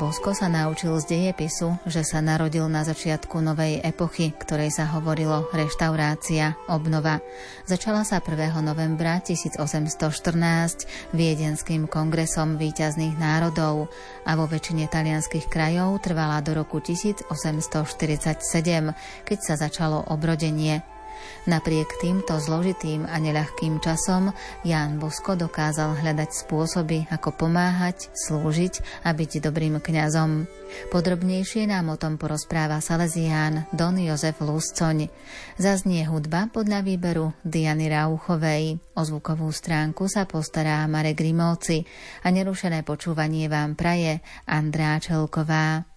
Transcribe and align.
Bosko 0.00 0.32
sa 0.32 0.48
naučil 0.48 0.96
z 0.96 1.12
dejepisu, 1.12 1.76
že 1.84 2.08
sa 2.08 2.24
narodil 2.24 2.64
na 2.72 2.88
začiatku 2.88 3.36
novej 3.36 3.84
epochy, 3.84 4.32
ktorej 4.32 4.72
sa 4.72 4.88
hovorilo 4.96 5.52
reštaurácia, 5.52 6.56
obnova. 6.72 7.20
Začala 7.68 8.00
sa 8.08 8.24
1. 8.24 8.64
novembra 8.64 9.20
1814 9.20 11.12
Viedenským 11.12 11.84
kongresom 11.84 12.56
výťazných 12.56 13.20
národov 13.20 13.92
a 14.24 14.40
vo 14.40 14.48
väčšine 14.48 14.88
talianských 14.88 15.52
krajov 15.52 16.00
trvala 16.00 16.40
do 16.40 16.56
roku 16.56 16.80
1847, 16.80 18.00
keď 19.28 19.38
sa 19.44 19.54
začalo 19.60 20.08
obrodenie. 20.08 20.80
Napriek 21.48 21.88
týmto 21.98 22.36
zložitým 22.36 23.08
a 23.08 23.16
neľahkým 23.16 23.80
časom 23.82 24.30
Ján 24.62 25.02
Bosko 25.02 25.34
dokázal 25.34 25.98
hľadať 25.98 26.30
spôsoby, 26.46 27.08
ako 27.10 27.34
pomáhať, 27.34 28.12
slúžiť 28.12 29.04
a 29.04 29.16
byť 29.16 29.42
dobrým 29.42 29.80
kňazom. 29.82 30.46
Podrobnejšie 30.94 31.66
nám 31.66 31.90
o 31.90 31.96
tom 31.98 32.14
porozpráva 32.14 32.78
Salesián 32.78 33.66
Don 33.74 33.98
Jozef 33.98 34.38
Luscoň. 34.38 35.10
Zaznie 35.58 36.06
hudba 36.06 36.46
podľa 36.46 36.86
výberu 36.86 37.34
Diany 37.42 37.90
Rauchovej. 37.90 38.78
O 38.94 39.02
zvukovú 39.02 39.50
stránku 39.50 40.06
sa 40.06 40.30
postará 40.30 40.86
Marek 40.86 41.18
Grimovci 41.18 41.82
a 42.22 42.30
nerušené 42.30 42.86
počúvanie 42.86 43.50
vám 43.50 43.74
praje 43.74 44.22
Andrá 44.46 45.02
Čelková. 45.02 45.89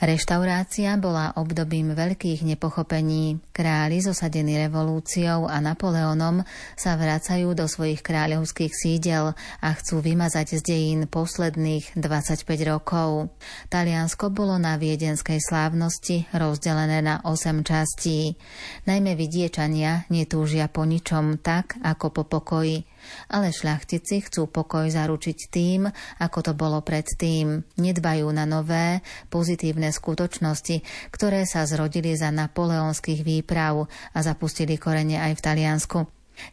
Reštaurácia 0.00 0.96
bola 0.96 1.36
obdobím 1.36 1.92
veľkých 1.92 2.40
nepochopení. 2.48 3.36
Králi 3.52 4.00
zosadení 4.00 4.56
revolúciou 4.56 5.44
a 5.44 5.60
Napoleonom 5.60 6.40
sa 6.72 6.96
vracajú 6.96 7.52
do 7.52 7.68
svojich 7.68 8.00
kráľovských 8.00 8.72
sídel 8.72 9.36
a 9.36 9.68
chcú 9.76 10.00
vymazať 10.00 10.56
z 10.56 10.60
dejín 10.64 11.00
posledných 11.04 12.00
25 12.00 12.48
rokov. 12.64 13.28
Taliansko 13.68 14.32
bolo 14.32 14.56
na 14.56 14.80
viedenskej 14.80 15.36
slávnosti 15.36 16.24
rozdelené 16.32 17.04
na 17.04 17.20
8 17.20 17.60
častí. 17.60 18.40
Najmä 18.88 19.12
vidiečania 19.12 20.08
netúžia 20.08 20.72
po 20.72 20.88
ničom 20.88 21.44
tak, 21.44 21.76
ako 21.84 22.08
po 22.08 22.24
pokoji 22.24 22.88
ale 23.30 23.54
šľachtici 23.54 24.26
chcú 24.26 24.46
pokoj 24.50 24.86
zaručiť 24.88 25.38
tým, 25.50 25.86
ako 26.22 26.38
to 26.40 26.52
bolo 26.54 26.80
predtým. 26.84 27.62
Nedbajú 27.78 28.26
na 28.30 28.44
nové, 28.44 29.04
pozitívne 29.28 29.90
skutočnosti, 29.90 30.82
ktoré 31.14 31.44
sa 31.46 31.66
zrodili 31.66 32.14
za 32.14 32.32
napoleonských 32.34 33.22
výprav 33.22 33.86
a 34.14 34.18
zapustili 34.20 34.80
korene 34.80 35.20
aj 35.20 35.32
v 35.36 35.44
Taliansku. 35.44 35.98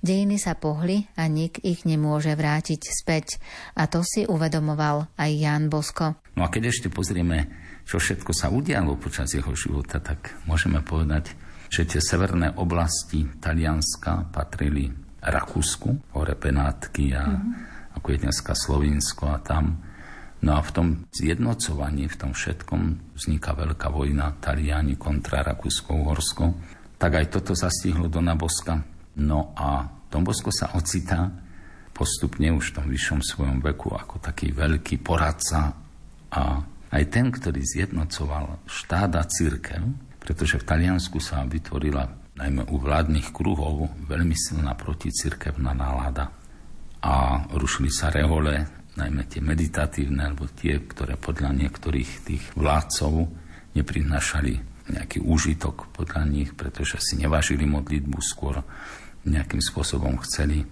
Dejiny 0.04 0.36
sa 0.36 0.60
pohli 0.60 1.08
a 1.16 1.32
nik 1.32 1.64
ich 1.64 1.88
nemôže 1.88 2.36
vrátiť 2.36 2.82
späť. 2.92 3.40
A 3.80 3.88
to 3.88 4.04
si 4.04 4.28
uvedomoval 4.28 5.08
aj 5.16 5.32
Jan 5.32 5.72
Bosko. 5.72 6.20
No 6.36 6.44
a 6.44 6.52
keď 6.52 6.76
ešte 6.76 6.92
pozrieme, 6.92 7.48
čo 7.88 7.98
všetko 7.98 8.32
sa 8.36 8.52
udialo 8.52 9.00
počas 9.00 9.32
jeho 9.32 9.56
života, 9.56 10.04
tak 10.04 10.36
môžeme 10.44 10.84
povedať, 10.84 11.32
že 11.72 11.88
tie 11.88 12.04
severné 12.04 12.52
oblasti 12.56 13.28
Talianska 13.40 14.28
patrili 14.32 14.92
Rakúsku, 15.28 16.16
hore 16.16 16.36
Penátky 16.40 17.14
a 17.14 17.24
mm-hmm. 17.28 17.54
ako 18.00 18.08
je 18.14 18.18
dneska 18.24 18.54
Slovinsko 18.56 19.24
a 19.28 19.38
tam. 19.44 19.84
No 20.38 20.56
a 20.56 20.62
v 20.62 20.72
tom 20.72 20.88
zjednocovaní, 21.12 22.06
v 22.08 22.20
tom 22.20 22.32
všetkom 22.32 23.14
vzniká 23.18 23.58
veľká 23.58 23.90
vojna 23.90 24.38
Taliani 24.38 24.96
kontra 24.96 25.42
Rakúsko-Uhorsko. 25.42 26.46
Tak 26.98 27.12
aj 27.12 27.26
toto 27.34 27.58
zastihlo 27.58 28.06
Dona 28.06 28.38
Boska. 28.38 28.78
No 29.18 29.52
a 29.58 29.86
Don 30.08 30.22
Bosko 30.24 30.54
sa 30.54 30.78
ocitá 30.78 31.26
postupne 31.90 32.54
už 32.54 32.72
v 32.72 32.76
tom 32.78 32.88
vyššom 32.94 33.20
svojom 33.26 33.58
veku 33.66 33.90
ako 33.98 34.22
taký 34.22 34.54
veľký 34.54 35.02
poradca 35.02 35.74
a 36.30 36.62
aj 36.94 37.04
ten, 37.10 37.34
ktorý 37.34 37.66
zjednocoval 37.66 38.62
štát 38.70 39.12
a 39.18 39.26
církev, 39.26 39.82
pretože 40.22 40.62
v 40.62 40.68
Taliansku 40.68 41.18
sa 41.18 41.42
vytvorila 41.44 42.06
najmä 42.38 42.70
u 42.70 42.78
vládnych 42.78 43.34
kruhov, 43.34 43.90
veľmi 44.06 44.38
silná 44.38 44.78
proticirkevná 44.78 45.74
nálada. 45.74 46.30
A 47.02 47.46
rušili 47.54 47.90
sa 47.90 48.14
rehole, 48.14 48.66
najmä 48.98 49.26
tie 49.30 49.42
meditatívne, 49.42 50.34
alebo 50.34 50.50
tie, 50.50 50.82
ktoré 50.82 51.18
podľa 51.18 51.54
niektorých 51.54 52.12
tých 52.26 52.44
vládcov 52.58 53.30
neprinašali 53.78 54.54
nejaký 54.88 55.20
úžitok 55.22 55.92
podľa 55.94 56.24
nich, 56.26 56.50
pretože 56.56 56.98
si 57.04 57.20
nevážili 57.20 57.68
modlitbu, 57.68 58.18
skôr 58.24 58.64
nejakým 59.28 59.60
spôsobom 59.60 60.16
chceli 60.24 60.64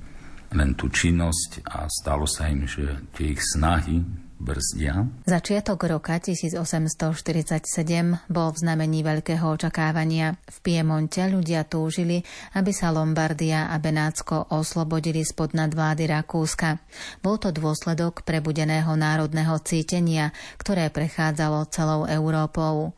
len 0.56 0.72
tú 0.80 0.88
činnosť 0.88 1.68
a 1.68 1.90
stalo 1.92 2.24
sa 2.24 2.48
im, 2.48 2.64
že 2.64 3.04
tie 3.12 3.36
ich 3.36 3.42
snahy 3.44 4.25
brzdia. 4.45 5.09
Začiatok 5.25 5.89
roka 5.89 6.21
1847 6.21 8.30
bol 8.30 8.53
v 8.53 8.57
znamení 8.62 9.01
veľkého 9.01 9.42
očakávania. 9.42 10.38
V 10.45 10.57
Piemonte 10.62 11.25
ľudia 11.25 11.65
túžili, 11.65 12.21
aby 12.53 12.69
sa 12.69 12.94
Lombardia 12.94 13.74
a 13.74 13.81
Benátsko 13.81 14.53
oslobodili 14.53 15.25
spod 15.25 15.57
nadvlády 15.57 16.06
Rakúska. 16.06 16.77
Bol 17.25 17.42
to 17.42 17.50
dôsledok 17.50 18.21
prebudeného 18.21 18.94
národného 18.94 19.57
cítenia, 19.65 20.30
ktoré 20.62 20.94
prechádzalo 20.94 21.65
celou 21.74 22.06
Európou. 22.06 22.94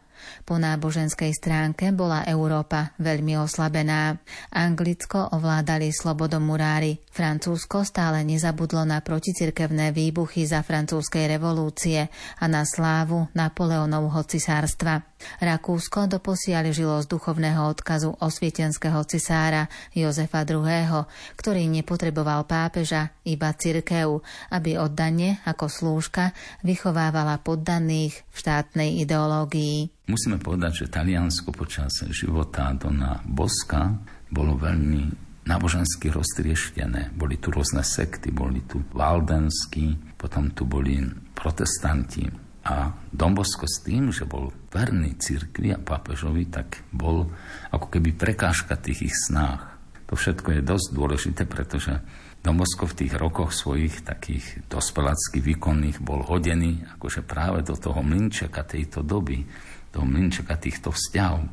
Po 0.45 0.55
náboženskej 0.55 1.31
stránke 1.35 1.91
bola 1.91 2.23
Európa 2.23 2.95
veľmi 3.01 3.35
oslabená. 3.39 4.15
Anglicko 4.53 5.35
ovládali 5.35 5.91
slobodomurári. 5.91 7.01
Francúzsko 7.09 7.81
stále 7.83 8.21
nezabudlo 8.23 8.85
na 8.85 9.01
proticirkevné 9.01 9.89
výbuchy 9.91 10.45
za 10.45 10.61
francúzskej 10.61 11.37
revolúcie 11.37 12.07
a 12.37 12.45
na 12.45 12.61
slávu 12.63 13.27
Napoleónovho 13.33 14.21
cisárstva. 14.27 15.01
Rakúsko 15.41 16.05
doposiaľ 16.05 16.69
žilo 16.69 17.01
z 17.01 17.09
duchovného 17.09 17.65
odkazu 17.73 18.13
osvietenského 18.21 19.01
cisára 19.09 19.65
Jozefa 19.97 20.45
II., 20.45 21.09
ktorý 21.33 21.65
nepotreboval 21.65 22.45
pápeža, 22.45 23.17
iba 23.25 23.49
cirkev, 23.57 24.21
aby 24.53 24.77
oddane 24.77 25.41
ako 25.49 25.65
slúžka 25.65 26.37
vychovávala 26.61 27.41
poddaných 27.41 28.13
v 28.29 28.35
štátnej 28.37 29.01
ideológii. 29.01 29.96
Musíme 30.07 30.39
povedať, 30.39 30.87
že 30.87 30.91
Taliansko 30.91 31.51
počas 31.51 31.99
života 32.15 32.71
Dona 32.71 33.19
Boska 33.27 33.91
bolo 34.31 34.55
veľmi 34.55 35.27
nábožensky 35.43 36.07
roztrieštené. 36.07 37.11
Boli 37.11 37.35
tu 37.35 37.51
rôzne 37.51 37.83
sekty, 37.83 38.31
boli 38.31 38.63
tu 38.63 38.79
valdenskí, 38.95 40.15
potom 40.15 40.55
tu 40.55 40.63
boli 40.63 41.03
protestanti. 41.35 42.23
A 42.67 42.91
Don 43.11 43.35
Bosco 43.35 43.67
s 43.67 43.83
tým, 43.83 44.11
že 44.11 44.23
bol 44.23 44.51
verný 44.71 45.19
cirkvi 45.19 45.75
a 45.75 45.79
pápežovi, 45.79 46.47
tak 46.51 46.87
bol 46.91 47.27
ako 47.71 47.91
keby 47.91 48.15
prekážka 48.15 48.79
tých 48.79 49.11
ich 49.11 49.15
snách. 49.27 49.75
To 50.07 50.15
všetko 50.15 50.55
je 50.55 50.61
dosť 50.63 50.87
dôležité, 50.95 51.43
pretože 51.43 51.99
Domosko 52.47 52.87
v 52.87 52.97
tých 53.03 53.13
rokoch 53.19 53.51
svojich 53.51 54.07
takých 54.07 54.63
dospelácky 54.71 55.43
výkonných 55.43 55.99
bol 55.99 56.23
hodený 56.23 56.79
akože 56.95 57.27
práve 57.27 57.59
do 57.59 57.75
toho 57.75 57.99
mlinčeka 57.99 58.63
tejto 58.63 59.03
doby, 59.03 59.43
do 59.91 60.03
mlinčeka 60.03 60.55
týchto 60.57 60.93
vzťahov. 60.93 61.43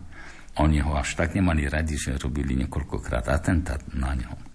Oni 0.62 0.78
ho 0.78 0.94
až 0.94 1.18
tak 1.18 1.34
nemali 1.34 1.66
radi, 1.66 1.98
že 1.98 2.14
robili 2.14 2.54
niekoľkokrát 2.62 3.26
atentát 3.26 3.82
na 3.90 4.14
neho. 4.14 4.53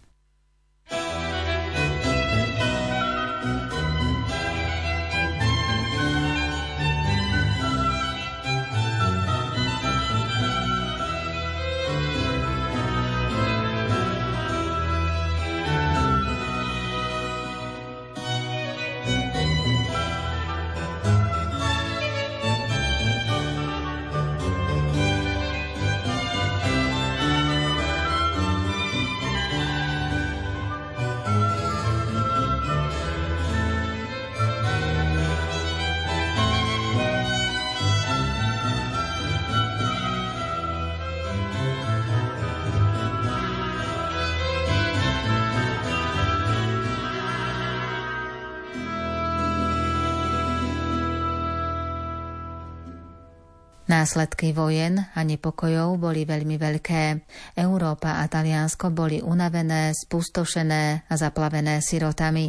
Následky 53.99 54.55
vojen 54.55 54.95
a 55.11 55.27
nepokojov 55.27 55.99
boli 55.99 56.23
veľmi 56.23 56.55
veľké. 56.55 57.19
Európa 57.59 58.23
a 58.23 58.31
Taliansko 58.31 58.95
boli 58.95 59.19
unavené, 59.19 59.91
spustošené 59.91 61.03
a 61.03 61.13
zaplavené 61.19 61.83
sirotami. 61.83 62.47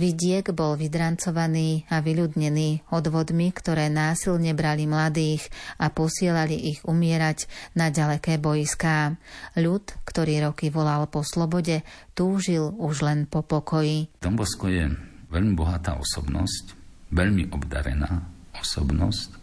Vidiek 0.00 0.48
bol 0.56 0.80
vydrancovaný 0.80 1.84
a 1.92 2.00
vyľudnený 2.00 2.88
odvodmi, 2.88 3.52
ktoré 3.52 3.92
násilne 3.92 4.56
brali 4.56 4.88
mladých 4.88 5.52
a 5.76 5.92
posielali 5.92 6.56
ich 6.72 6.80
umierať 6.88 7.44
na 7.76 7.92
ďaleké 7.92 8.40
boiská. 8.40 9.12
Ľud, 9.60 9.92
ktorý 10.08 10.48
roky 10.48 10.72
volal 10.72 11.04
po 11.12 11.20
slobode, 11.20 11.84
túžil 12.16 12.64
už 12.64 13.04
len 13.04 13.28
po 13.28 13.44
pokoji. 13.44 14.08
Dombosko 14.24 14.72
je 14.72 14.88
veľmi 15.28 15.52
bohatá 15.52 16.00
osobnosť, 16.00 16.72
veľmi 17.12 17.52
obdarená 17.52 18.24
osobnosť, 18.56 19.37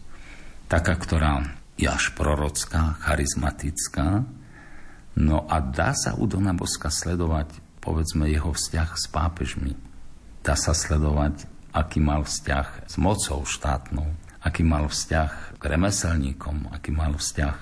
taká, 0.66 0.94
ktorá 0.98 1.42
je 1.76 1.86
až 1.86 2.14
prorocká, 2.16 2.98
charizmatická. 3.04 4.24
No 5.16 5.48
a 5.48 5.60
dá 5.60 5.96
sa 5.96 6.16
u 6.16 6.28
Dona 6.28 6.52
Boska 6.52 6.92
sledovať, 6.92 7.52
povedzme, 7.80 8.28
jeho 8.28 8.52
vzťah 8.52 8.90
s 8.96 9.06
pápežmi. 9.08 9.72
Dá 10.44 10.54
sa 10.54 10.76
sledovať, 10.76 11.48
aký 11.72 12.00
mal 12.00 12.24
vzťah 12.24 12.88
s 12.88 12.94
mocou 12.96 13.44
štátnou, 13.44 14.08
aký 14.40 14.64
mal 14.64 14.88
vzťah 14.88 15.58
k 15.58 15.62
remeselníkom, 15.62 16.72
aký 16.72 16.92
mal 16.92 17.16
vzťah 17.16 17.56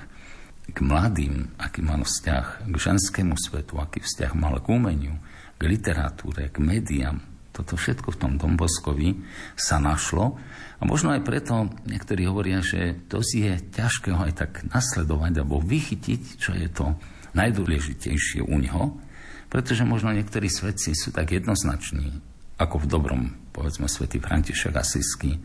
k 0.71 0.79
mladým, 0.81 1.53
aký 1.61 1.85
mal 1.85 2.01
vzťah 2.03 2.71
k 2.71 2.75
ženskému 2.75 3.37
svetu, 3.37 3.77
aký 3.77 4.01
vzťah 4.01 4.33
mal 4.33 4.57
k 4.63 4.67
umeniu, 4.73 5.15
k 5.61 5.63
literatúre, 5.69 6.49
k 6.49 6.57
médiám. 6.63 7.34
Toto 7.55 7.79
všetko 7.79 8.11
v 8.11 8.19
tom 8.19 8.33
Domboskovi 8.35 9.15
sa 9.55 9.79
našlo 9.79 10.35
a 10.79 10.83
možno 10.83 11.15
aj 11.15 11.23
preto 11.23 11.71
niektorí 11.87 12.27
hovoria, 12.27 12.59
že 12.59 12.99
to 13.07 13.23
si 13.23 13.47
je 13.47 13.63
ťažké 13.63 14.11
ho 14.11 14.27
aj 14.27 14.35
tak 14.35 14.53
nasledovať 14.75 15.39
alebo 15.39 15.63
vychytiť, 15.63 16.23
čo 16.43 16.51
je 16.51 16.67
to 16.67 16.99
najdôležitejšie 17.39 18.43
u 18.43 18.57
neho, 18.59 18.99
pretože 19.47 19.87
možno 19.87 20.11
niektorí 20.11 20.51
svedci 20.51 20.99
sú 20.99 21.15
tak 21.15 21.31
jednoznační, 21.31 22.19
ako 22.59 22.83
v 22.83 22.91
dobrom, 22.91 23.23
povedzme, 23.55 23.87
svätý 23.87 24.19
František 24.19 24.75
Asisky. 24.75 25.39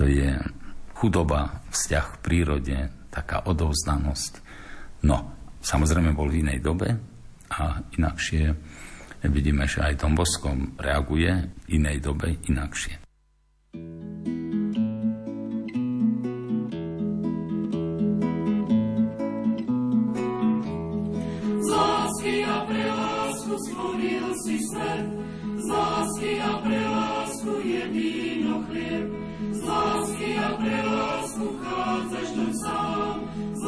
To 0.00 0.08
je 0.08 0.40
chudoba, 0.96 1.60
vzťah 1.68 2.04
k 2.16 2.20
prírode, 2.24 2.78
taká 3.12 3.44
odovzdanosť. 3.44 4.32
No, 5.04 5.36
samozrejme 5.60 6.16
bol 6.16 6.32
v 6.32 6.48
inej 6.48 6.64
dobe 6.64 6.96
a 7.52 7.84
inakšie 7.92 8.56
vidíme, 9.30 9.68
že 9.70 9.84
aj 9.84 10.02
Don 10.02 10.16
reaguje 10.80 11.30
v 11.68 11.78
inej 11.78 12.02
dobe 12.02 12.34
inakšie. 12.50 13.02
lásky 26.02 26.40
a 26.40 26.52
pre 26.62 26.80
lásku 26.86 27.52
je 27.64 27.82
víno 27.88 28.54
chlieb. 28.68 29.08
Z 29.52 29.64
a 30.38 30.50
pre 30.58 30.78
lásku 30.82 31.46
chádzaš 31.62 32.28
tu 32.34 32.46
sám. 32.64 33.16
Z 33.54 33.64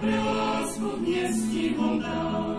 pre 0.00 0.16
lásku 0.18 0.88
dnes 1.04 1.34
ti 1.52 1.66
dám. 1.76 2.53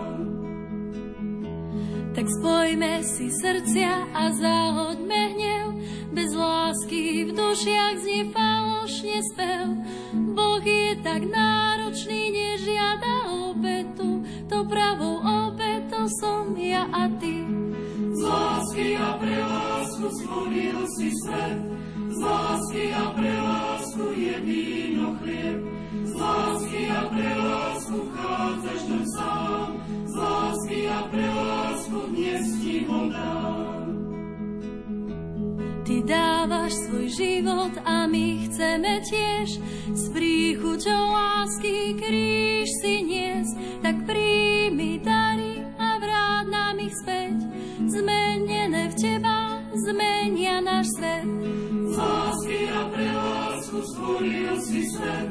Tak 2.16 2.32
spojme 2.32 3.04
si 3.04 3.28
srdcia 3.28 4.08
a 4.16 4.32
zahoďme 4.32 5.20
hnev. 5.36 5.66
Bez 6.16 6.32
lásky 6.32 7.28
v 7.28 7.36
dušiach 7.36 8.00
znie 8.00 8.32
falošne 8.32 9.20
spev. 9.20 9.68
Boh 10.32 10.64
je 10.64 10.96
tak 11.04 11.28
náročný, 11.28 12.32
nežiada 12.32 13.36
obetu. 13.52 14.24
To 14.48 14.64
pravou 14.64 15.20
obetou 15.20 16.08
som 16.16 16.56
ja 16.56 16.88
a 16.88 17.04
ty 17.20 17.45
lásky 18.26 18.88
a 18.96 19.10
pre 19.18 19.38
lásku 19.38 20.06
stvoril 20.10 20.78
si 20.98 21.08
svet. 21.24 21.58
Z 22.10 22.18
lásky 22.22 22.84
a 22.92 23.04
pre 23.16 23.32
lásku 23.40 24.04
je 24.14 24.34
víno 24.40 25.06
chlieb. 25.22 25.60
Z 26.04 26.12
lásky 26.14 26.82
a 26.90 27.02
pre 27.08 27.30
lásku 27.34 27.98
chádzaš 28.14 28.80
tu 28.86 28.98
sám. 29.16 29.68
Z 30.06 30.14
lásky 30.14 30.80
a 30.88 31.00
pre 31.10 31.26
lásku 31.28 31.98
dnes 32.12 32.44
ti 32.62 32.76
ho. 32.88 33.00
Ty 35.86 36.02
dávaš 36.02 36.72
svoj 36.74 37.06
život 37.14 37.74
a 37.86 38.10
my 38.10 38.42
chceme 38.42 39.06
tiež 39.06 39.62
s 39.94 40.02
príchuťou 40.10 41.04
lásky 41.14 41.94
kríž 41.94 42.66
si 42.82 43.06
nies, 43.06 43.54
tak 43.86 43.95
zmenia 50.56 50.80
náš 50.80 50.86
svet. 50.96 51.26
Z 51.86 51.94
lásky 51.96 52.60
a 52.72 52.82
pre 52.88 53.08
lásku 53.12 53.78
stvoril 53.92 54.54
si 54.64 54.80
svet, 54.88 55.30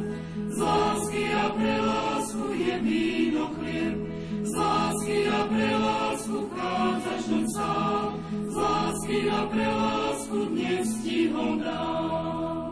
z 0.54 0.58
lásky 0.62 1.24
a 1.34 1.46
pre 1.50 1.76
lásku 1.82 2.44
je 2.54 2.76
víno 2.86 3.44
chlieb. 3.58 3.98
Z 4.46 4.52
lásky 4.54 5.18
a 5.28 5.42
pre 5.50 5.70
lásku 5.78 6.38
vchádzaš 6.54 7.24
do 7.26 7.40
sám, 7.58 8.10
z 8.30 8.56
lásky 8.56 9.20
a 9.30 9.42
pre 9.50 9.68
lásku 9.68 10.38
dnes 10.54 10.88
ti 11.02 11.20
ho 11.34 11.48
dám. 11.58 12.72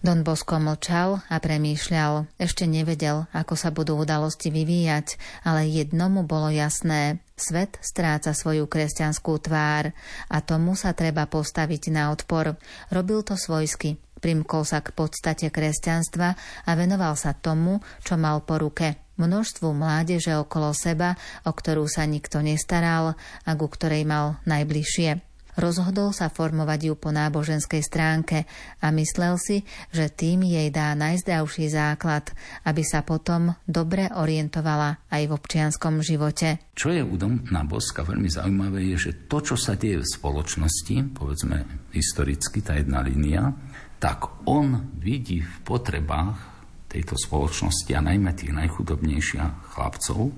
Don 0.00 0.24
Bosko 0.24 0.56
mlčal 0.56 1.20
a 1.28 1.36
premýšľal. 1.36 2.24
Ešte 2.40 2.64
nevedel, 2.64 3.28
ako 3.36 3.52
sa 3.52 3.68
budú 3.68 4.00
udalosti 4.00 4.48
vyvíjať, 4.48 5.20
ale 5.44 5.68
jednomu 5.68 6.24
bolo 6.24 6.48
jasné. 6.48 7.20
Svet 7.40 7.80
stráca 7.80 8.36
svoju 8.36 8.68
kresťanskú 8.68 9.40
tvár 9.40 9.96
a 10.28 10.36
tomu 10.44 10.76
sa 10.76 10.92
treba 10.92 11.24
postaviť 11.24 11.88
na 11.88 12.12
odpor. 12.12 12.60
Robil 12.92 13.24
to 13.24 13.32
svojsky. 13.32 13.96
Primkol 14.20 14.68
sa 14.68 14.84
k 14.84 14.92
podstate 14.92 15.48
kresťanstva 15.48 16.36
a 16.68 16.70
venoval 16.76 17.16
sa 17.16 17.32
tomu, 17.32 17.80
čo 18.04 18.20
mal 18.20 18.44
po 18.44 18.60
ruke. 18.60 19.00
Množstvu 19.16 19.72
mládeže 19.72 20.36
okolo 20.36 20.76
seba, 20.76 21.16
o 21.48 21.52
ktorú 21.56 21.88
sa 21.88 22.04
nikto 22.04 22.44
nestaral 22.44 23.16
a 23.48 23.50
ku 23.56 23.72
ktorej 23.72 24.04
mal 24.04 24.36
najbližšie. 24.44 25.29
Rozhodol 25.60 26.16
sa 26.16 26.32
formovať 26.32 26.88
ju 26.88 26.94
po 26.96 27.12
náboženskej 27.12 27.84
stránke 27.84 28.48
a 28.80 28.88
myslel 28.96 29.36
si, 29.36 29.60
že 29.92 30.08
tým 30.08 30.40
jej 30.40 30.72
dá 30.72 30.96
najzdravší 30.96 31.68
základ, 31.68 32.32
aby 32.64 32.80
sa 32.80 33.04
potom 33.04 33.52
dobre 33.68 34.08
orientovala 34.08 35.04
aj 35.12 35.22
v 35.28 35.36
občianskom 35.36 36.00
živote. 36.00 36.72
Čo 36.72 36.96
je 36.96 37.04
u 37.04 37.12
Dona 37.20 37.60
Boska 37.68 38.00
veľmi 38.08 38.32
zaujímavé, 38.32 38.88
je, 38.96 39.12
že 39.12 39.28
to, 39.28 39.44
čo 39.44 39.60
sa 39.60 39.76
deje 39.76 40.00
v 40.00 40.08
spoločnosti, 40.08 41.12
povedzme 41.12 41.68
historicky, 41.92 42.64
tá 42.64 42.80
jedna 42.80 43.04
línia, 43.04 43.52
tak 44.00 44.48
on 44.48 44.96
vidí 44.96 45.44
v 45.44 45.56
potrebách 45.60 46.40
tejto 46.88 47.20
spoločnosti 47.20 47.92
a 47.92 48.00
najmä 48.00 48.32
tých 48.32 48.56
najchudobnejších 48.56 49.76
chlapcov, 49.76 50.32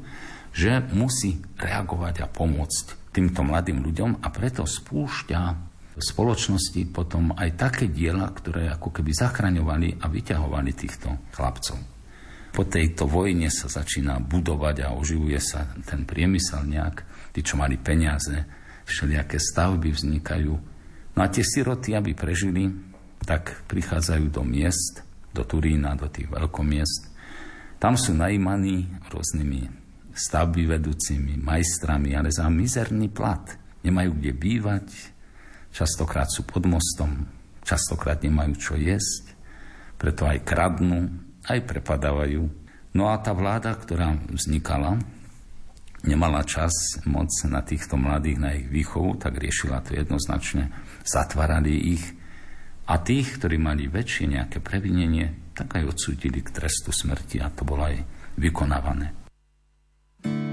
že 0.50 0.82
musí 0.90 1.38
reagovať 1.62 2.26
a 2.26 2.26
pomôcť 2.26 3.01
týmto 3.12 3.44
mladým 3.44 3.84
ľuďom 3.84 4.24
a 4.24 4.28
preto 4.32 4.64
spúšťa 4.64 5.40
v 5.92 6.00
spoločnosti 6.00 6.88
potom 6.88 7.36
aj 7.36 7.60
také 7.60 7.84
diela, 7.92 8.24
ktoré 8.32 8.72
ako 8.72 8.88
keby 8.88 9.12
zachraňovali 9.12 10.00
a 10.00 10.08
vyťahovali 10.08 10.70
týchto 10.72 11.12
chlapcov. 11.36 11.76
Po 12.52 12.64
tejto 12.64 13.04
vojne 13.08 13.52
sa 13.52 13.68
začína 13.68 14.20
budovať 14.20 14.88
a 14.88 14.96
oživuje 14.96 15.40
sa 15.40 15.68
ten 15.84 16.08
priemysel 16.08 16.64
nejak, 16.64 17.04
tí, 17.36 17.44
čo 17.44 17.60
mali 17.60 17.76
peniaze, 17.76 18.44
všelijaké 18.88 19.36
stavby 19.36 19.92
vznikajú. 19.92 20.52
No 21.12 21.20
a 21.20 21.28
tie 21.28 21.44
siroty, 21.44 21.92
aby 21.92 22.16
prežili, 22.16 22.72
tak 23.24 23.64
prichádzajú 23.68 24.32
do 24.32 24.44
miest, 24.44 25.04
do 25.32 25.44
Turína, 25.44 25.96
do 25.96 26.08
tých 26.08 26.28
veľkomiest. 26.28 27.12
Tam 27.80 27.96
sú 27.96 28.16
najímaní 28.16 28.88
rôznymi 29.12 29.81
stavby 30.12 30.68
vedúcimi, 30.68 31.40
majstrami, 31.40 32.12
ale 32.12 32.28
za 32.28 32.46
mizerný 32.48 33.08
plat. 33.08 33.42
Nemajú 33.82 34.20
kde 34.20 34.32
bývať, 34.36 34.86
častokrát 35.74 36.30
sú 36.30 36.46
pod 36.46 36.68
mostom, 36.68 37.26
častokrát 37.64 38.22
nemajú 38.22 38.52
čo 38.60 38.74
jesť, 38.78 39.34
preto 39.96 40.28
aj 40.28 40.44
kradnú, 40.46 41.10
aj 41.48 41.58
prepadávajú. 41.66 42.44
No 42.92 43.08
a 43.08 43.18
tá 43.18 43.32
vláda, 43.32 43.72
ktorá 43.74 44.14
vznikala, 44.30 45.00
nemala 46.04 46.44
čas 46.44 46.74
moc 47.08 47.30
na 47.48 47.64
týchto 47.64 47.96
mladých, 47.96 48.38
na 48.38 48.50
ich 48.52 48.68
výchovu, 48.68 49.16
tak 49.16 49.40
riešila 49.40 49.80
to 49.82 49.96
jednoznačne. 49.96 50.68
Zatvárali 51.02 51.96
ich, 51.96 52.04
a 52.82 52.98
tých, 52.98 53.38
ktorí 53.38 53.56
mali 53.62 53.86
väčšie 53.86 54.36
nejaké 54.36 54.58
previnenie, 54.58 55.54
tak 55.54 55.78
aj 55.78 55.94
odsúdili 55.96 56.42
k 56.42 56.50
trestu 56.50 56.90
smrti 56.90 57.38
a 57.38 57.48
to 57.48 57.62
bolo 57.62 57.86
aj 57.86 57.96
vykonávané. 58.36 59.21
thank 60.22 60.34
you 60.34 60.51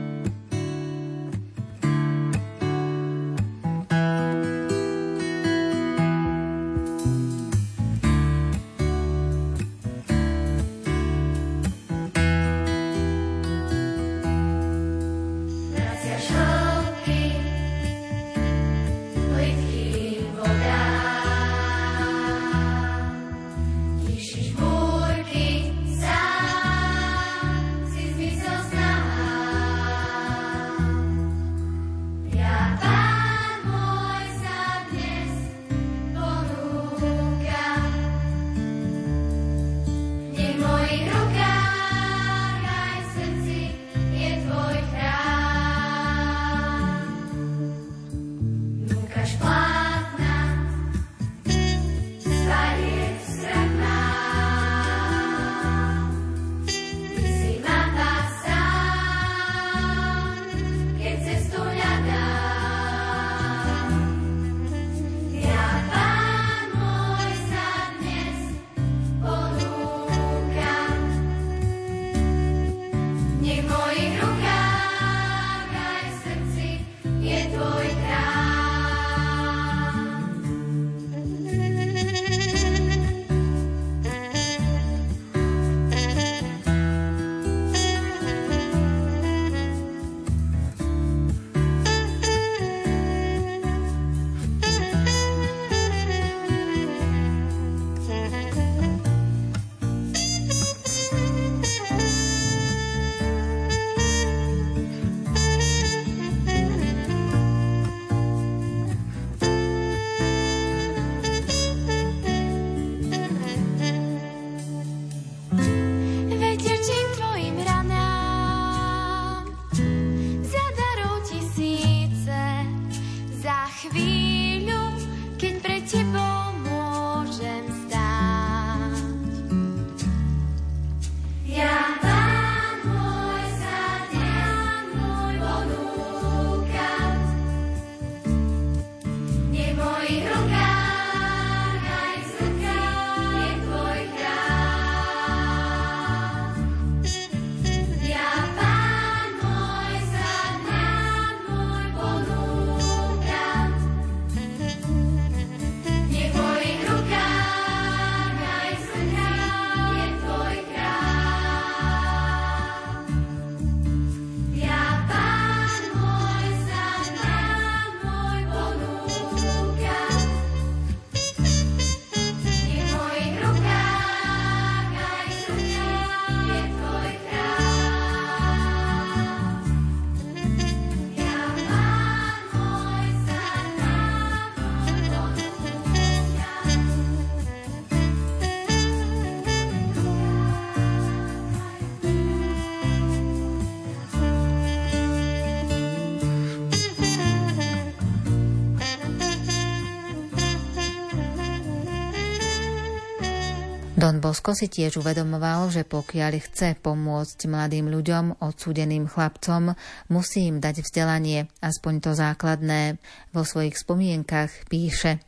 Don 204.19 204.35
Bosco 204.35 204.51
si 204.51 204.67
tiež 204.67 204.99
uvedomoval, 204.99 205.71
že 205.71 205.88
pokiaľ 205.88 206.43
chce 206.43 206.75
pomôcť 206.83 207.39
mladým 207.47 207.88
ľuďom, 207.88 208.43
odsúdeným 208.43 209.07
chlapcom, 209.07 209.79
musí 210.11 210.43
im 210.43 210.59
dať 210.59 210.83
vzdelanie, 210.83 211.47
aspoň 211.63 211.93
to 212.03 212.11
základné. 212.11 212.99
Vo 213.31 213.47
svojich 213.47 213.79
spomienkach 213.79 214.51
píše 214.67 215.23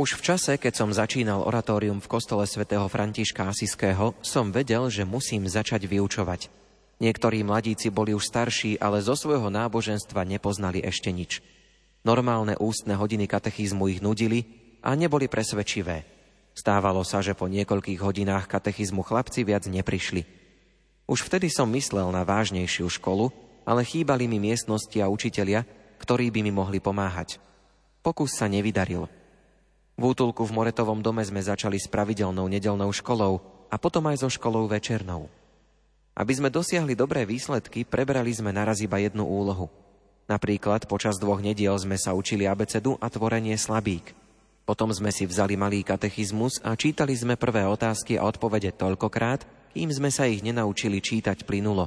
už 0.00 0.16
v 0.16 0.32
čase, 0.32 0.56
keď 0.56 0.72
som 0.72 0.96
začínal 0.96 1.44
oratórium 1.44 2.00
v 2.00 2.08
kostole 2.08 2.48
svätého 2.48 2.88
Františka 2.88 3.52
Asiského, 3.52 4.16
som 4.24 4.48
vedel, 4.48 4.88
že 4.88 5.04
musím 5.04 5.44
začať 5.44 5.84
vyučovať. 5.84 6.48
Niektorí 7.04 7.44
mladíci 7.44 7.92
boli 7.92 8.16
už 8.16 8.24
starší, 8.32 8.80
ale 8.80 9.04
zo 9.04 9.12
svojho 9.12 9.52
náboženstva 9.52 10.24
nepoznali 10.24 10.80
ešte 10.80 11.12
nič. 11.12 11.44
Normálne 12.00 12.56
ústne 12.56 12.96
hodiny 12.96 13.28
katechizmu 13.28 13.92
ich 13.92 14.00
nudili 14.00 14.48
a 14.80 14.96
neboli 14.96 15.28
presvedčivé. 15.28 16.15
Stávalo 16.56 17.04
sa, 17.04 17.20
že 17.20 17.36
po 17.36 17.52
niekoľkých 17.52 18.00
hodinách 18.00 18.48
katechizmu 18.48 19.04
chlapci 19.04 19.44
viac 19.44 19.68
neprišli. 19.68 20.24
Už 21.04 21.28
vtedy 21.28 21.52
som 21.52 21.68
myslel 21.76 22.08
na 22.08 22.24
vážnejšiu 22.24 22.88
školu, 22.96 23.28
ale 23.68 23.84
chýbali 23.84 24.24
mi 24.24 24.40
miestnosti 24.40 24.96
a 24.96 25.12
učitelia, 25.12 25.68
ktorí 26.00 26.32
by 26.32 26.40
mi 26.40 26.50
mohli 26.56 26.80
pomáhať. 26.80 27.36
Pokus 28.00 28.40
sa 28.40 28.48
nevydaril. 28.48 29.04
V 30.00 30.02
útulku 30.02 30.48
v 30.48 30.56
Moretovom 30.56 31.04
dome 31.04 31.20
sme 31.28 31.44
začali 31.44 31.76
s 31.76 31.92
pravidelnou 31.92 32.48
nedelnou 32.48 32.88
školou 32.88 33.44
a 33.68 33.76
potom 33.76 34.08
aj 34.08 34.24
so 34.24 34.28
školou 34.32 34.64
večernou. 34.64 35.28
Aby 36.16 36.40
sme 36.40 36.48
dosiahli 36.48 36.96
dobré 36.96 37.28
výsledky, 37.28 37.84
prebrali 37.84 38.32
sme 38.32 38.48
naraz 38.48 38.80
iba 38.80 38.96
jednu 38.96 39.28
úlohu. 39.28 39.68
Napríklad 40.24 40.88
počas 40.88 41.20
dvoch 41.20 41.44
nediel 41.44 41.76
sme 41.76 42.00
sa 42.00 42.16
učili 42.16 42.48
abecedu 42.48 42.96
a 42.96 43.12
tvorenie 43.12 43.60
slabík– 43.60 44.16
potom 44.66 44.90
sme 44.90 45.14
si 45.14 45.30
vzali 45.30 45.54
malý 45.54 45.86
katechizmus 45.86 46.58
a 46.66 46.74
čítali 46.74 47.14
sme 47.14 47.38
prvé 47.38 47.62
otázky 47.62 48.18
a 48.18 48.26
odpovede 48.26 48.74
toľkokrát, 48.74 49.46
kým 49.70 49.94
sme 49.94 50.10
sa 50.10 50.26
ich 50.26 50.42
nenaučili 50.42 50.98
čítať 50.98 51.46
plynulo. 51.46 51.86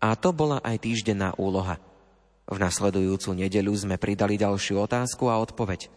A 0.00 0.16
to 0.16 0.32
bola 0.32 0.64
aj 0.64 0.88
týždenná 0.88 1.36
úloha. 1.36 1.76
V 2.48 2.56
nasledujúcu 2.56 3.36
nedeľu 3.36 3.76
sme 3.76 4.00
pridali 4.00 4.40
ďalšiu 4.40 4.88
otázku 4.88 5.28
a 5.28 5.36
odpoveď. 5.36 5.92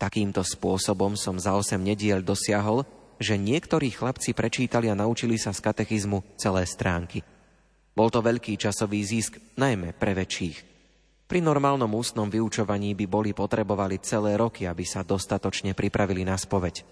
Takýmto 0.00 0.40
spôsobom 0.40 1.20
som 1.20 1.36
za 1.36 1.52
8 1.52 1.76
nediel 1.76 2.24
dosiahol, 2.24 2.88
že 3.20 3.36
niektorí 3.36 3.92
chlapci 3.92 4.32
prečítali 4.32 4.88
a 4.88 4.96
naučili 4.96 5.36
sa 5.36 5.52
z 5.52 5.60
katechizmu 5.60 6.24
celé 6.40 6.64
stránky. 6.64 7.20
Bol 7.92 8.08
to 8.08 8.24
veľký 8.24 8.56
časový 8.56 9.04
zisk, 9.04 9.36
najmä 9.60 9.92
pre 9.92 10.16
väčších. 10.16 10.71
Pri 11.32 11.40
normálnom 11.40 11.88
ústnom 11.96 12.28
vyučovaní 12.28 12.92
by 12.92 13.08
boli 13.08 13.32
potrebovali 13.32 13.96
celé 14.04 14.36
roky, 14.36 14.68
aby 14.68 14.84
sa 14.84 15.00
dostatočne 15.00 15.72
pripravili 15.72 16.28
na 16.28 16.36
spoveď. 16.36 16.84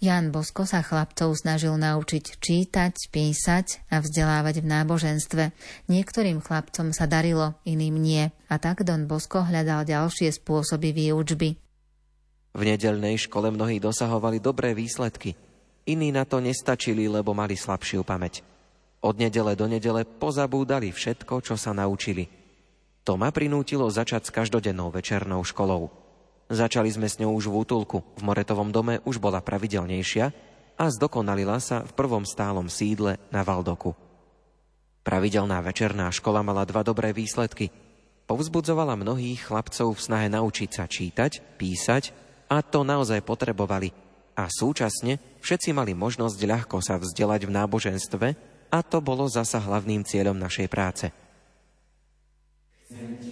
Jan 0.00 0.32
Bosko 0.32 0.64
sa 0.64 0.80
chlapcov 0.80 1.36
snažil 1.36 1.76
naučiť 1.76 2.40
čítať, 2.40 3.12
písať 3.12 3.84
a 3.92 4.00
vzdelávať 4.00 4.64
v 4.64 4.66
náboženstve. 4.72 5.44
Niektorým 5.92 6.40
chlapcom 6.40 6.96
sa 6.96 7.04
darilo, 7.04 7.52
iným 7.68 8.00
nie. 8.00 8.24
A 8.48 8.56
tak 8.56 8.80
Don 8.80 9.04
Bosko 9.04 9.44
hľadal 9.44 9.84
ďalšie 9.84 10.32
spôsoby 10.32 10.96
výučby. 10.96 11.60
V 12.56 12.62
nedelnej 12.64 13.20
škole 13.28 13.52
mnohí 13.52 13.76
dosahovali 13.76 14.40
dobré 14.40 14.72
výsledky. 14.72 15.36
Iní 15.84 16.16
na 16.16 16.24
to 16.24 16.40
nestačili, 16.40 17.04
lebo 17.12 17.36
mali 17.36 17.60
slabšiu 17.60 18.08
pamäť. 18.08 18.40
Od 19.04 19.20
nedele 19.20 19.52
do 19.52 19.68
nedele 19.68 20.08
pozabúdali 20.08 20.96
všetko, 20.96 21.44
čo 21.44 21.60
sa 21.60 21.76
naučili– 21.76 22.24
to 23.08 23.16
ma 23.16 23.32
prinútilo 23.32 23.88
začať 23.88 24.28
s 24.28 24.34
každodennou 24.36 24.92
večernou 24.92 25.40
školou. 25.40 25.88
Začali 26.52 26.92
sme 26.92 27.08
s 27.08 27.16
ňou 27.16 27.40
už 27.40 27.48
v 27.48 27.64
útulku, 27.64 28.04
v 28.04 28.20
Moretovom 28.20 28.68
dome 28.68 29.00
už 29.08 29.16
bola 29.16 29.40
pravidelnejšia 29.40 30.28
a 30.76 30.84
zdokonalila 30.92 31.56
sa 31.56 31.88
v 31.88 31.96
prvom 31.96 32.28
stálom 32.28 32.68
sídle 32.68 33.16
na 33.32 33.40
Valdoku. 33.40 33.96
Pravidelná 35.08 35.64
večerná 35.64 36.12
škola 36.12 36.44
mala 36.44 36.68
dva 36.68 36.84
dobré 36.84 37.16
výsledky. 37.16 37.72
Povzbudzovala 38.28 38.92
mnohých 39.00 39.40
chlapcov 39.40 39.96
v 39.96 40.04
snahe 40.04 40.28
naučiť 40.28 40.68
sa 40.68 40.84
čítať, 40.84 41.56
písať 41.56 42.12
a 42.52 42.60
to 42.60 42.84
naozaj 42.84 43.24
potrebovali. 43.24 43.88
A 44.36 44.52
súčasne 44.52 45.16
všetci 45.40 45.72
mali 45.72 45.96
možnosť 45.96 46.36
ľahko 46.44 46.84
sa 46.84 47.00
vzdelať 47.00 47.48
v 47.48 47.54
náboženstve 47.56 48.26
a 48.68 48.78
to 48.84 49.00
bolo 49.00 49.24
zasa 49.32 49.64
hlavným 49.64 50.04
cieľom 50.04 50.36
našej 50.36 50.68
práce– 50.68 51.08
Yeah. 52.90 53.27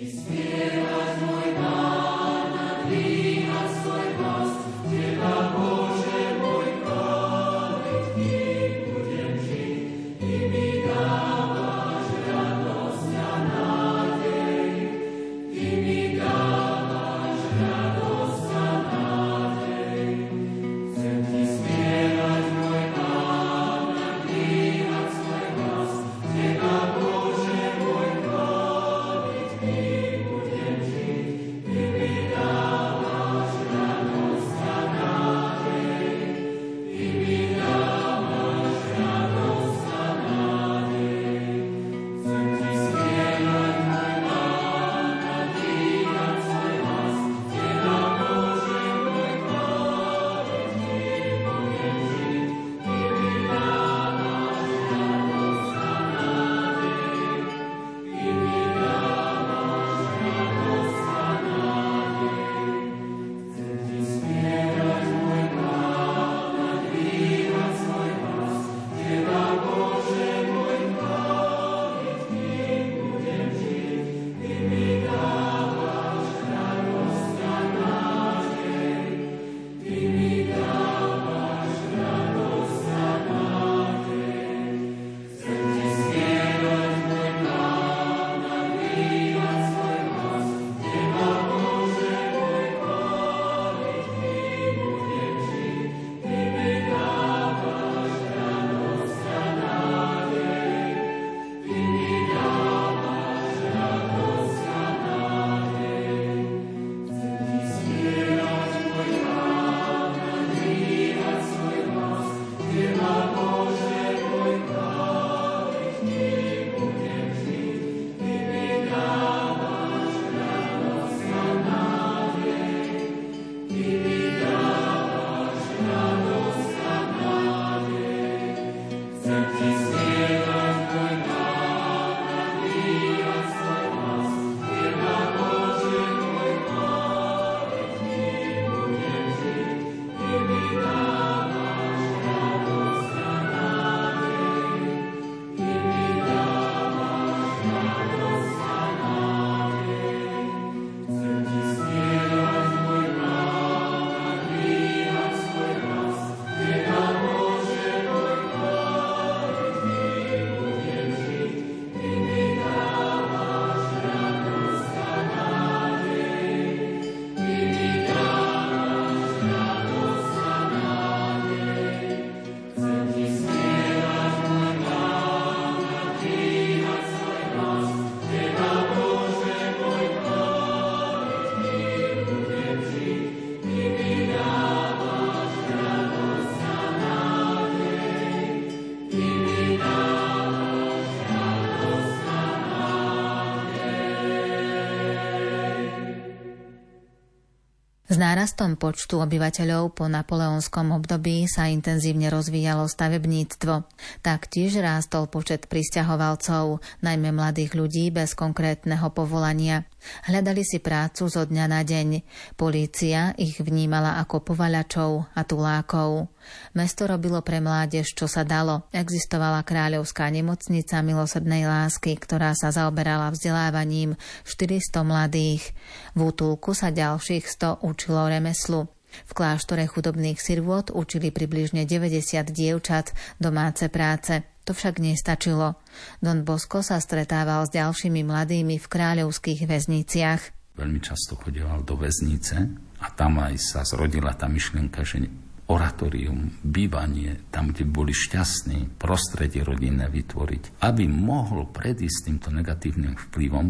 S 198.16 198.24
nárastom 198.24 198.80
počtu 198.80 199.20
obyvateľov 199.20 199.92
po 199.92 200.08
napoleonskom 200.08 200.88
období 200.96 201.44
sa 201.44 201.68
intenzívne 201.68 202.32
rozvíjalo 202.32 202.88
stavebníctvo. 202.88 203.84
Taktiež 204.24 204.80
rástol 204.80 205.28
počet 205.28 205.68
pristahovalcov, 205.68 206.80
najmä 207.04 207.28
mladých 207.36 207.76
ľudí 207.76 208.08
bez 208.08 208.32
konkrétneho 208.32 209.12
povolania. 209.12 209.84
Hľadali 210.26 210.62
si 210.62 210.78
prácu 210.82 211.28
zo 211.28 211.42
dňa 211.46 211.66
na 211.70 211.80
deň. 211.86 212.22
Polícia 212.54 213.36
ich 213.36 213.60
vnímala 213.60 214.18
ako 214.22 214.42
povaľačov 214.52 215.34
a 215.34 215.40
tulákov. 215.44 216.32
Mesto 216.78 217.10
robilo 217.10 217.42
pre 217.42 217.58
mládež, 217.58 218.14
čo 218.14 218.30
sa 218.30 218.46
dalo. 218.46 218.86
Existovala 218.94 219.66
kráľovská 219.66 220.30
nemocnica 220.30 221.02
milosrdnej 221.02 221.66
lásky, 221.66 222.14
ktorá 222.16 222.54
sa 222.54 222.70
zaoberala 222.70 223.30
vzdelávaním 223.34 224.14
400 224.46 225.02
mladých. 225.02 225.74
V 226.14 226.30
útulku 226.30 226.72
sa 226.72 226.94
ďalších 226.94 227.44
100 227.46 227.82
učilo 227.82 228.26
remeslu. 228.30 228.86
V 229.24 229.32
kláštore 229.32 229.88
chudobných 229.88 230.36
sirvot 230.36 230.92
učili 230.92 231.32
približne 231.32 231.88
90 231.88 232.52
dievčat 232.52 233.16
domáce 233.40 233.88
práce. 233.88 234.55
To 234.66 234.74
však 234.74 234.98
nestačilo. 234.98 235.78
Don 236.18 236.42
Bosco 236.42 236.82
sa 236.82 236.98
stretával 236.98 237.70
s 237.70 237.74
ďalšími 237.74 238.26
mladými 238.26 238.82
v 238.82 238.86
kráľovských 238.90 239.62
väzniciach. 239.62 240.74
Veľmi 240.74 240.98
často 240.98 241.38
chodieval 241.38 241.86
do 241.86 241.94
väznice 241.94 242.56
a 242.98 243.06
tam 243.14 243.38
aj 243.38 243.54
sa 243.62 243.80
zrodila 243.86 244.34
tá 244.34 244.50
myšlienka, 244.50 245.06
že 245.06 245.30
oratórium, 245.70 246.50
bývanie, 246.66 247.46
tam, 247.54 247.70
kde 247.70 247.86
boli 247.86 248.10
šťastní, 248.10 248.98
prostredie 248.98 249.62
rodinné 249.62 250.10
vytvoriť, 250.10 250.82
aby 250.82 251.06
mohol 251.06 251.70
predísť 251.70 252.30
týmto 252.30 252.50
negatívnym 252.50 253.14
vplyvom, 253.30 253.68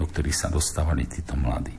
do 0.00 0.04
ktorých 0.08 0.36
sa 0.36 0.48
dostávali 0.48 1.04
títo 1.04 1.36
mladí. 1.36 1.76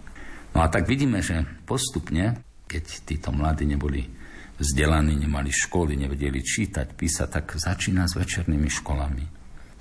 No 0.54 0.62
a 0.62 0.68
tak 0.70 0.86
vidíme, 0.86 1.26
že 1.26 1.46
postupne, 1.66 2.46
keď 2.70 2.84
títo 3.10 3.34
mladí 3.34 3.66
neboli 3.66 4.21
vzdelaní, 4.62 5.18
nemali 5.18 5.50
školy, 5.50 5.98
nevedeli 5.98 6.46
čítať, 6.46 6.94
písať, 6.94 7.28
tak 7.42 7.58
začína 7.58 8.06
s 8.06 8.14
večernými 8.14 8.70
školami. 8.70 9.26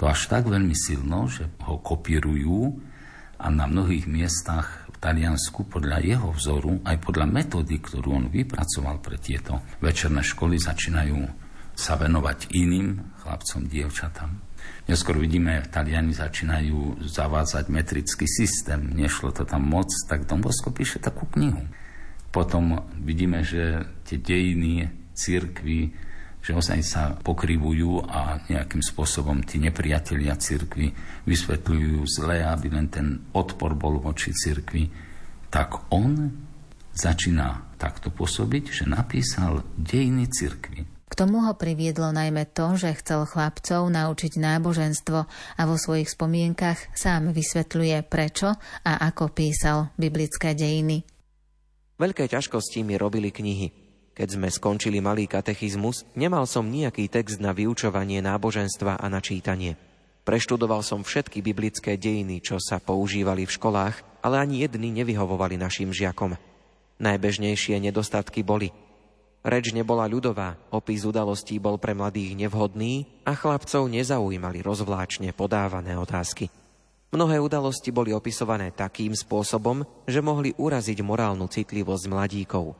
To 0.00 0.08
až 0.08 0.32
tak 0.32 0.48
veľmi 0.48 0.72
silno, 0.72 1.28
že 1.28 1.44
ho 1.68 1.76
kopírujú 1.76 2.80
a 3.36 3.46
na 3.52 3.68
mnohých 3.68 4.08
miestach 4.08 4.88
v 4.88 4.96
Taliansku 4.96 5.68
podľa 5.68 6.00
jeho 6.00 6.32
vzoru, 6.32 6.80
aj 6.88 6.96
podľa 7.04 7.28
metódy, 7.28 7.76
ktorú 7.76 8.08
on 8.16 8.26
vypracoval 8.32 9.04
pre 9.04 9.20
tieto 9.20 9.60
večerné 9.84 10.24
školy, 10.24 10.56
začínajú 10.56 11.20
sa 11.76 11.96
venovať 12.00 12.52
iným 12.52 13.00
chlapcom, 13.20 13.68
dievčatám. 13.68 14.32
Neskôr 14.88 15.16
vidíme, 15.16 15.64
Taliani 15.68 16.12
začínajú 16.12 17.04
zavádzať 17.04 17.72
metrický 17.72 18.28
systém. 18.28 18.92
Nešlo 18.92 19.32
to 19.32 19.48
tam 19.48 19.64
moc, 19.64 19.88
tak 20.08 20.28
Don 20.28 20.44
Bosco 20.44 20.68
píše 20.68 21.00
takú 21.00 21.24
knihu. 21.32 21.64
Potom 22.30 22.78
vidíme, 23.02 23.42
že 23.42 23.82
tie 24.06 24.18
dejiny 24.22 24.86
církvy, 25.14 25.90
že 26.40 26.56
ozaj 26.56 26.80
sa 26.86 27.02
pokrivujú 27.20 28.06
a 28.06 28.40
nejakým 28.48 28.80
spôsobom 28.80 29.44
tí 29.44 29.60
nepriatelia 29.60 30.38
církvy 30.38 30.94
vysvetľujú 31.28 32.00
zle, 32.08 32.40
aby 32.40 32.66
len 32.72 32.88
ten 32.88 33.20
odpor 33.36 33.76
bol 33.76 34.00
voči 34.00 34.32
církvi, 34.32 34.88
tak 35.52 35.92
on 35.92 36.32
začína 36.96 37.76
takto 37.76 38.08
pôsobiť, 38.08 38.64
že 38.72 38.84
napísal 38.88 39.66
dejiny 39.76 40.30
církvy. 40.30 40.86
K 41.10 41.18
tomu 41.18 41.42
ho 41.42 41.58
priviedlo 41.58 42.14
najmä 42.14 42.46
to, 42.54 42.78
že 42.78 43.02
chcel 43.02 43.26
chlapcov 43.26 43.90
naučiť 43.90 44.38
náboženstvo 44.38 45.18
a 45.58 45.62
vo 45.66 45.74
svojich 45.74 46.06
spomienkach 46.06 46.94
sám 46.94 47.34
vysvetľuje 47.34 48.06
prečo 48.06 48.54
a 48.86 48.92
ako 49.10 49.34
písal 49.34 49.90
biblické 49.98 50.54
dejiny. 50.54 51.02
Veľké 52.00 52.32
ťažkosti 52.32 52.80
mi 52.80 52.96
robili 52.96 53.28
knihy. 53.28 53.68
Keď 54.16 54.28
sme 54.40 54.48
skončili 54.48 55.04
malý 55.04 55.28
katechizmus, 55.28 56.08
nemal 56.16 56.48
som 56.48 56.64
nejaký 56.64 57.12
text 57.12 57.44
na 57.44 57.52
vyučovanie 57.52 58.24
náboženstva 58.24 58.96
a 58.96 59.06
na 59.12 59.20
čítanie. 59.20 59.76
Preštudoval 60.24 60.80
som 60.80 61.04
všetky 61.04 61.44
biblické 61.44 62.00
dejiny, 62.00 62.40
čo 62.40 62.56
sa 62.56 62.80
používali 62.80 63.44
v 63.44 63.52
školách, 63.52 64.24
ale 64.24 64.40
ani 64.40 64.64
jedny 64.64 64.88
nevyhovovali 64.96 65.60
našim 65.60 65.92
žiakom. 65.92 66.40
Najbežnejšie 67.04 67.76
nedostatky 67.84 68.40
boli– 68.40 68.72
Reč 69.40 69.72
nebola 69.72 70.04
ľudová, 70.04 70.60
opis 70.68 71.08
udalostí 71.08 71.56
bol 71.56 71.80
pre 71.80 71.96
mladých 71.96 72.36
nevhodný 72.36 73.08
a 73.24 73.32
chlapcov 73.32 73.88
nezaujímali 73.88 74.60
rozvláčne 74.60 75.32
podávané 75.32 75.96
otázky. 75.96 76.52
Mnohé 77.10 77.42
udalosti 77.42 77.90
boli 77.90 78.14
opisované 78.14 78.70
takým 78.70 79.10
spôsobom, 79.10 79.82
že 80.06 80.22
mohli 80.22 80.54
uraziť 80.54 81.02
morálnu 81.02 81.50
citlivosť 81.50 82.04
mladíkov. 82.06 82.78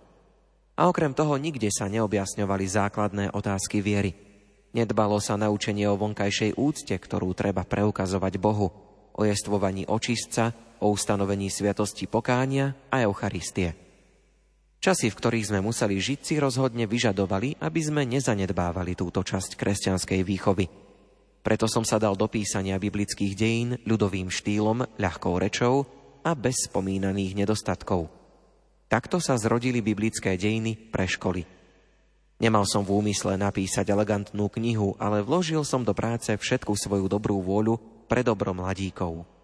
A 0.79 0.87
okrem 0.87 1.11
toho 1.11 1.35
nikde 1.35 1.67
sa 1.75 1.91
neobjasňovali 1.91 2.65
základné 2.71 3.25
otázky 3.35 3.83
viery. 3.83 4.15
Nedbalo 4.71 5.19
sa 5.19 5.35
na 5.35 5.51
učenie 5.51 5.91
o 5.91 5.99
vonkajšej 5.99 6.55
úcte, 6.55 6.95
ktorú 6.95 7.35
treba 7.35 7.67
preukazovať 7.67 8.39
Bohu, 8.39 8.71
o 9.11 9.23
jestvovaní 9.27 9.83
očistca, 9.91 10.55
o 10.79 10.95
ustanovení 10.95 11.51
sviatosti 11.51 12.07
pokánia 12.07 12.79
a 12.87 13.03
Eucharistie. 13.03 13.75
Časy, 14.81 15.13
v 15.13 15.19
ktorých 15.19 15.53
sme 15.53 15.61
museli 15.61 16.01
žiť, 16.01 16.21
si 16.25 16.35
rozhodne 16.41 16.87
vyžadovali, 16.89 17.61
aby 17.61 17.81
sme 17.85 18.07
nezanedbávali 18.09 18.97
túto 18.97 19.21
časť 19.21 19.59
kresťanskej 19.59 20.21
výchovy. 20.25 20.90
Preto 21.41 21.65
som 21.65 21.89
sa 21.89 21.97
dal 21.97 22.17
do 22.21 22.29
písania 22.29 22.77
biblických 22.77 23.33
dejín 23.33 23.71
ľudovým 23.89 24.29
štýlom, 24.29 25.01
ľahkou 25.01 25.41
rečou 25.41 25.89
a 26.21 26.37
bez 26.37 26.69
spomínaných 26.69 27.33
nedostatkov. 27.33 28.13
Takto 28.91 29.23
sa 29.23 29.41
zrodili 29.41 29.81
biblické 29.81 30.37
dejiny 30.37 30.77
pre 30.93 31.09
školy. 31.09 31.47
Nemal 32.41 32.65
som 32.65 32.85
v 32.85 32.97
úmysle 33.05 33.37
napísať 33.37 33.89
elegantnú 33.93 34.49
knihu, 34.53 34.97
ale 34.97 35.21
vložil 35.21 35.65
som 35.65 35.85
do 35.85 35.93
práce 35.93 36.33
všetku 36.33 36.73
svoju 36.73 37.09
dobrú 37.09 37.41
vôľu 37.41 37.77
pre 38.09 38.25
dobro 38.25 38.53
mladíkov. 38.57 39.40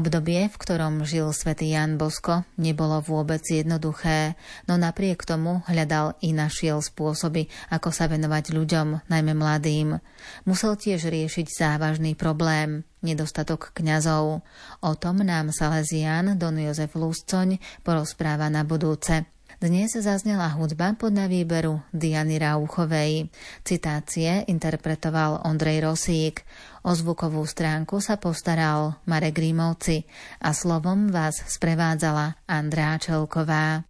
Obdobie, 0.00 0.48
v 0.48 0.56
ktorom 0.56 1.04
žil 1.04 1.28
svätý 1.36 1.76
Jan 1.76 2.00
Bosko, 2.00 2.48
nebolo 2.56 3.04
vôbec 3.04 3.44
jednoduché, 3.44 4.32
no 4.64 4.80
napriek 4.80 5.28
tomu 5.28 5.60
hľadal 5.68 6.16
i 6.24 6.32
našiel 6.32 6.80
spôsoby, 6.80 7.52
ako 7.68 7.92
sa 7.92 8.08
venovať 8.08 8.56
ľuďom, 8.56 9.12
najmä 9.12 9.36
mladým. 9.36 10.00
Musel 10.48 10.80
tiež 10.80 11.04
riešiť 11.04 11.52
závažný 11.52 12.16
problém– 12.16 12.88
nedostatok 13.04 13.76
kňazov. 13.76 14.40
O 14.80 14.92
tom 14.96 15.20
nám 15.20 15.52
Salesián 15.52 16.40
Don 16.40 16.56
Jozef 16.56 16.96
Luscoň 16.96 17.60
porozpráva 17.84 18.48
na 18.48 18.64
budúce. 18.64 19.28
Dnes 19.60 19.92
zaznela 19.92 20.48
hudba 20.56 20.96
podľa 20.96 21.28
výberu 21.28 21.84
Diany 21.92 22.40
Rauchovej. 22.40 23.28
Citácie 23.60 24.48
interpretoval 24.48 25.44
Ondrej 25.44 25.84
Rosík. 25.84 26.48
O 26.88 26.96
zvukovú 26.96 27.44
stránku 27.44 28.00
sa 28.00 28.16
postaral 28.16 28.96
Marek 29.04 29.36
Rímovci 29.36 30.08
a 30.40 30.56
slovom 30.56 31.12
vás 31.12 31.44
sprevádzala 31.44 32.40
Andrá 32.48 32.96
Čelková. 32.96 33.89